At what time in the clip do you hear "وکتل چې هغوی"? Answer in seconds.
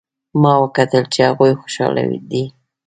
0.63-1.51